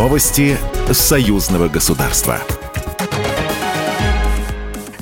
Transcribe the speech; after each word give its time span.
Новости 0.00 0.56
союзного 0.90 1.68
государства. 1.68 2.40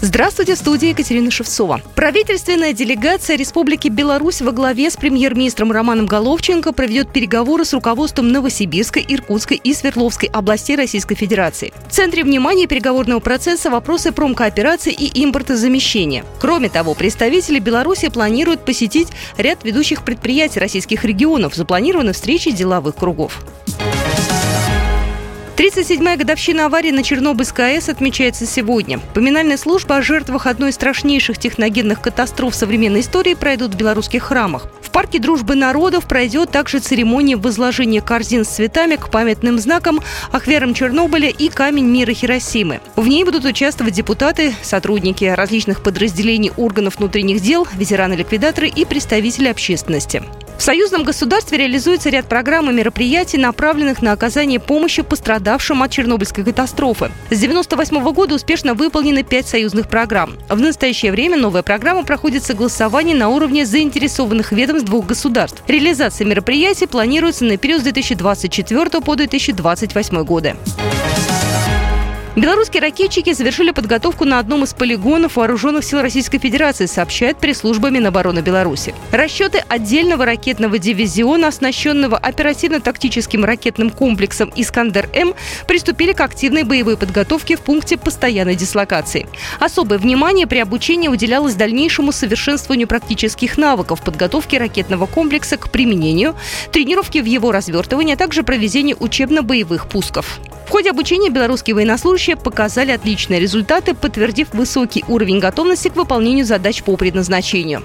Здравствуйте, 0.00 0.56
в 0.56 0.58
студии 0.58 0.88
Екатерина 0.88 1.30
Шевцова. 1.30 1.80
Правительственная 1.94 2.72
делегация 2.72 3.36
Республики 3.36 3.86
Беларусь 3.86 4.40
во 4.40 4.50
главе 4.50 4.90
с 4.90 4.96
премьер-министром 4.96 5.70
Романом 5.70 6.06
Головченко 6.06 6.72
проведет 6.72 7.12
переговоры 7.12 7.64
с 7.64 7.72
руководством 7.72 8.32
Новосибирской, 8.32 9.04
Иркутской 9.08 9.60
и 9.62 9.72
Свердловской 9.72 10.30
областей 10.30 10.74
Российской 10.74 11.14
Федерации. 11.14 11.72
В 11.88 11.92
центре 11.92 12.24
внимания 12.24 12.66
переговорного 12.66 13.20
процесса 13.20 13.70
вопросы 13.70 14.10
промкооперации 14.10 14.92
и 14.92 15.24
импортозамещения. 15.24 16.24
Кроме 16.40 16.70
того, 16.70 16.94
представители 16.94 17.60
Беларуси 17.60 18.08
планируют 18.08 18.64
посетить 18.64 19.08
ряд 19.36 19.62
ведущих 19.62 20.02
предприятий 20.02 20.58
российских 20.58 21.04
регионов. 21.04 21.54
Запланированы 21.54 22.12
встречи 22.12 22.50
деловых 22.50 22.96
кругов. 22.96 23.44
37-я 25.68 26.16
годовщина 26.16 26.64
аварии 26.64 26.90
на 26.90 27.02
Чернобыльской 27.02 27.74
АЭС 27.74 27.90
отмечается 27.90 28.46
сегодня. 28.46 29.00
Поминальная 29.12 29.58
служба 29.58 29.96
о 29.96 30.02
жертвах 30.02 30.46
одной 30.46 30.70
из 30.70 30.76
страшнейших 30.76 31.36
техногенных 31.36 32.00
катастроф 32.00 32.54
современной 32.54 33.00
истории 33.00 33.34
пройдут 33.34 33.74
в 33.74 33.76
белорусских 33.76 34.22
храмах. 34.22 34.68
В 34.80 34.90
парке 34.90 35.18
Дружбы 35.18 35.54
народов 35.56 36.08
пройдет 36.08 36.50
также 36.50 36.78
церемония 36.78 37.36
возложения 37.36 38.00
корзин 38.00 38.46
с 38.46 38.48
цветами 38.48 38.96
к 38.96 39.10
памятным 39.10 39.58
знакам 39.58 40.00
Ахверам 40.32 40.72
Чернобыля 40.72 41.28
и 41.28 41.50
Камень 41.50 41.84
мира 41.84 42.14
Хиросимы. 42.14 42.80
В 42.96 43.06
ней 43.06 43.24
будут 43.24 43.44
участвовать 43.44 43.92
депутаты, 43.92 44.54
сотрудники 44.62 45.26
различных 45.26 45.82
подразделений 45.82 46.50
органов 46.56 46.96
внутренних 46.96 47.40
дел, 47.40 47.68
ветераны-ликвидаторы 47.76 48.68
и 48.68 48.86
представители 48.86 49.48
общественности. 49.48 50.22
В 50.58 50.62
союзном 50.62 51.04
государстве 51.04 51.56
реализуется 51.56 52.10
ряд 52.10 52.28
программ 52.28 52.68
и 52.68 52.74
мероприятий, 52.74 53.38
направленных 53.38 54.02
на 54.02 54.10
оказание 54.10 54.58
помощи 54.58 55.02
пострадавшим 55.02 55.84
от 55.84 55.92
Чернобыльской 55.92 56.44
катастрофы. 56.44 57.12
С 57.30 57.38
1998 57.38 58.12
года 58.12 58.34
успешно 58.34 58.74
выполнены 58.74 59.22
пять 59.22 59.46
союзных 59.46 59.88
программ. 59.88 60.36
В 60.48 60.60
настоящее 60.60 61.12
время 61.12 61.36
новая 61.38 61.62
программа 61.62 62.02
проходит 62.02 62.44
согласование 62.44 63.14
на 63.16 63.28
уровне 63.28 63.64
заинтересованных 63.64 64.50
ведомств 64.50 64.86
двух 64.86 65.06
государств. 65.06 65.62
Реализация 65.68 66.26
мероприятий 66.26 66.88
планируется 66.88 67.44
на 67.44 67.56
период 67.56 67.80
с 67.80 67.84
2024 67.84 69.00
по 69.00 69.14
2028 69.14 70.24
годы. 70.24 70.56
Белорусские 72.38 72.82
ракетчики 72.82 73.32
завершили 73.32 73.72
подготовку 73.72 74.24
на 74.24 74.38
одном 74.38 74.62
из 74.62 74.72
полигонов 74.72 75.34
вооруженных 75.34 75.82
сил 75.82 76.00
Российской 76.00 76.38
Федерации, 76.38 76.86
сообщает 76.86 77.38
пресс-служба 77.38 77.90
Минобороны 77.90 78.38
Беларуси. 78.38 78.94
Расчеты 79.10 79.64
отдельного 79.68 80.24
ракетного 80.24 80.78
дивизиона, 80.78 81.48
оснащенного 81.48 82.16
оперативно-тактическим 82.16 83.44
ракетным 83.44 83.90
комплексом 83.90 84.52
«Искандер-М», 84.54 85.34
приступили 85.66 86.12
к 86.12 86.20
активной 86.20 86.62
боевой 86.62 86.96
подготовке 86.96 87.56
в 87.56 87.60
пункте 87.60 87.96
постоянной 87.96 88.54
дислокации. 88.54 89.26
Особое 89.58 89.98
внимание 89.98 90.46
при 90.46 90.58
обучении 90.58 91.08
уделялось 91.08 91.56
дальнейшему 91.56 92.12
совершенствованию 92.12 92.86
практических 92.86 93.58
навыков 93.58 94.00
подготовки 94.04 94.54
ракетного 94.54 95.06
комплекса 95.06 95.56
к 95.56 95.72
применению, 95.72 96.36
тренировке 96.70 97.20
в 97.20 97.26
его 97.26 97.50
развертывании, 97.50 98.14
а 98.14 98.16
также 98.16 98.44
проведению 98.44 98.96
учебно-боевых 99.00 99.88
пусков. 99.88 100.38
В 100.68 100.70
ходе 100.70 100.90
обучения 100.90 101.30
белорусские 101.30 101.74
военнослужащие 101.74 102.36
показали 102.36 102.90
отличные 102.90 103.40
результаты, 103.40 103.94
подтвердив 103.94 104.52
высокий 104.52 105.02
уровень 105.08 105.38
готовности 105.38 105.88
к 105.88 105.96
выполнению 105.96 106.44
задач 106.44 106.82
по 106.82 106.94
предназначению. 106.98 107.82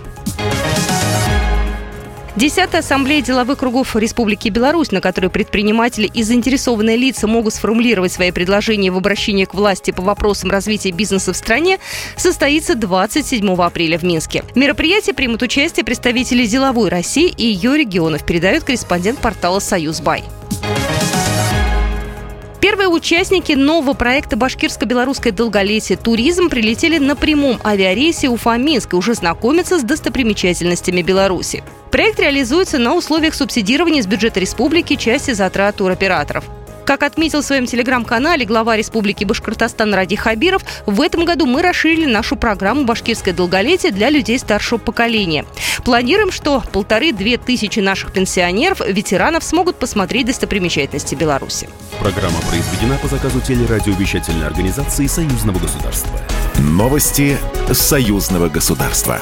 Десятая 2.36 2.80
ассамблея 2.80 3.22
деловых 3.22 3.60
кругов 3.60 3.96
Республики 3.96 4.50
Беларусь, 4.50 4.92
на 4.92 5.00
которой 5.00 5.30
предприниматели 5.30 6.08
и 6.14 6.24
заинтересованные 6.24 6.98
лица 6.98 7.26
могут 7.26 7.54
сформулировать 7.54 8.12
свои 8.12 8.32
предложения 8.32 8.92
в 8.92 8.98
обращении 8.98 9.46
к 9.46 9.54
власти 9.54 9.92
по 9.92 10.02
вопросам 10.02 10.52
развития 10.52 10.92
бизнеса 10.92 11.32
в 11.32 11.38
стране, 11.38 11.80
состоится 12.18 12.76
27 12.76 13.50
апреля 13.62 13.98
в 13.98 14.04
Минске. 14.04 14.44
В 14.54 14.58
мероприятии 14.58 15.14
примут 15.14 15.42
участие 15.42 15.86
представители 15.86 16.46
деловой 16.46 16.90
России 16.90 17.30
и 17.30 17.46
ее 17.46 17.78
регионов, 17.78 18.26
передает 18.26 18.66
корреспондент 18.66 19.20
портала 19.20 19.60
«Союзбай». 19.60 20.26
Первые 22.64 22.88
участники 22.88 23.52
нового 23.52 23.94
проекта 23.94 24.38
«Башкирско-белорусское 24.38 25.34
долголетие 25.34 25.98
туризм» 25.98 26.48
прилетели 26.48 26.98
на 26.98 27.18
прямом 27.18 27.60
авиарейсе 27.62 28.30
Уфа-Минск 28.30 28.94
и 28.94 28.96
уже 28.96 29.16
знакомятся 29.16 29.80
с 29.80 29.84
достопримечательностями 29.84 31.02
Беларуси. 31.02 31.62
Проект 31.92 32.22
реализуется 32.22 32.78
на 32.80 32.96
условиях 32.96 33.34
субсидирования 33.36 34.02
с 34.02 34.08
бюджета 34.08 34.40
республики 34.40 34.96
части 34.96 35.32
затрат 35.32 35.76
туроператоров. 35.76 36.46
Как 36.86 37.04
отметил 37.04 37.42
в 37.42 37.46
своем 37.46 37.66
телеграм-канале 37.66 38.46
глава 38.46 38.76
Республики 38.76 39.24
Башкортостан 39.24 39.94
Ради 39.94 40.16
Хабиров, 40.16 40.64
в 40.86 41.02
этом 41.02 41.26
году 41.26 41.46
мы 41.46 41.62
расширили 41.62 42.06
нашу 42.06 42.36
программу 42.36 42.84
«Башкирское 42.84 43.34
долголетие» 43.34 43.92
для 43.92 44.10
людей 44.10 44.38
старшего 44.38 44.80
поколения. 44.80 45.46
Планируем, 45.86 46.32
что 46.32 46.62
полторы-две 46.72 47.38
тысячи 47.38 47.80
наших 47.80 48.12
пенсионеров, 48.12 48.82
ветеранов 48.86 49.44
смогут 49.44 49.78
посмотреть 49.78 50.28
достопримечательности 50.28 51.16
Беларуси. 51.16 51.70
Программа 52.00 52.40
произведена 52.50 52.98
по 52.98 53.08
заказу 53.08 53.40
телерадиовещательной 53.42 54.46
организации 54.46 55.08
Союзного 55.08 55.60
государства. 55.60 56.20
Новости 56.60 57.38
Союзного 57.72 58.50
государства. 58.50 59.20